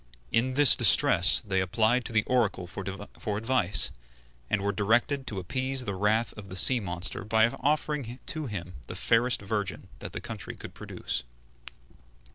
[0.31, 3.91] In this distress they applied to the Oracle for advice,
[4.49, 8.73] and were directed to appease the wrath of the sea monster by offering to him
[8.87, 11.21] the fairest virgin that the country could produce.